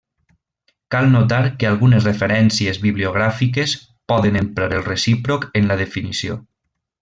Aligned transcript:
Cal 0.95 1.09
notar 1.15 1.41
que 1.63 1.67
algunes 1.71 2.07
referències 2.09 2.81
bibliogràfiques 2.87 3.77
poden 4.13 4.43
emprar 4.43 4.71
el 4.81 4.85
recíproc 4.91 5.47
en 5.63 5.73
la 5.75 5.79
definició. 5.87 6.41